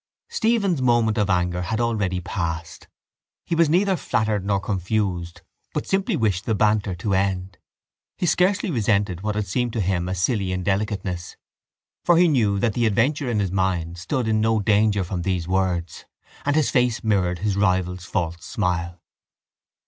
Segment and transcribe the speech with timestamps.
[0.29, 2.87] Stephen's moment of anger had already passed.
[3.45, 5.43] He was neither flattered nor confused
[5.75, 7.59] but simply wished the banter to end.
[8.17, 11.35] He scarcely resented what had seemed to him a silly indelicateness
[12.03, 15.47] for he knew that the adventure in his mind stood in no danger from these
[15.47, 16.05] words:
[16.45, 18.99] and his face mirrored his rival's false smile.